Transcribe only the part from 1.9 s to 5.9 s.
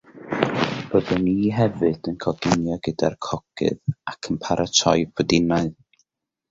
yn coginio gyda'r cogydd ac yn paratoi pwdinau